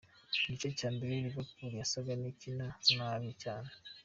[0.45, 2.67] Mu gice cya mbere Liverpool yasaga n'ikina
[2.97, 3.71] nab cyane.